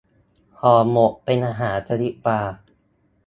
[0.59, 2.41] ห่อหมก เป็นอาหารชนิดปลา